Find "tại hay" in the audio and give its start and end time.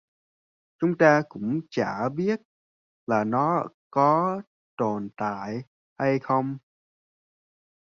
5.17-6.19